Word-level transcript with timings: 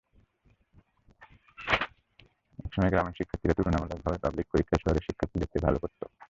একসময় 2.59 2.91
গ্রামের 2.91 3.17
শিক্ষার্থীরা 3.17 3.57
তুলনামূলকভাবে 3.57 4.17
পাবলিক 4.23 4.47
পরীক্ষায় 4.51 4.81
শহুরে 4.81 5.05
শিক্ষার্থীদের 5.07 5.49
চেয়ে 5.51 5.65
ভালো 5.67 5.77
করত। 5.79 6.01